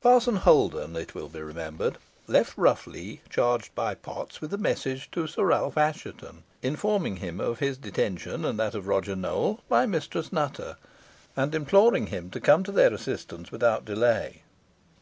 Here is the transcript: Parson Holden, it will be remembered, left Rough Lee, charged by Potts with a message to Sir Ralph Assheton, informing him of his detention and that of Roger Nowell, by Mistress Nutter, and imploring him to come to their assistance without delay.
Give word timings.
Parson 0.00 0.36
Holden, 0.36 0.96
it 0.96 1.14
will 1.14 1.28
be 1.28 1.42
remembered, 1.42 1.98
left 2.26 2.56
Rough 2.56 2.86
Lee, 2.86 3.20
charged 3.28 3.74
by 3.74 3.94
Potts 3.94 4.40
with 4.40 4.54
a 4.54 4.56
message 4.56 5.10
to 5.10 5.26
Sir 5.26 5.44
Ralph 5.44 5.76
Assheton, 5.76 6.42
informing 6.62 7.16
him 7.16 7.38
of 7.38 7.58
his 7.58 7.76
detention 7.76 8.46
and 8.46 8.58
that 8.58 8.74
of 8.74 8.86
Roger 8.86 9.14
Nowell, 9.14 9.60
by 9.68 9.84
Mistress 9.84 10.32
Nutter, 10.32 10.78
and 11.36 11.54
imploring 11.54 12.06
him 12.06 12.30
to 12.30 12.40
come 12.40 12.64
to 12.64 12.72
their 12.72 12.94
assistance 12.94 13.52
without 13.52 13.84
delay. 13.84 14.40